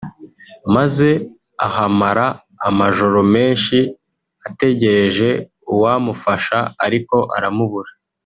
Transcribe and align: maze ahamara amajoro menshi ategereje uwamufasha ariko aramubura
maze 0.75 1.09
ahamara 1.67 2.25
amajoro 2.69 3.19
menshi 3.33 3.77
ategereje 4.47 5.29
uwamufasha 5.73 6.57
ariko 6.87 7.17
aramubura 7.37 7.91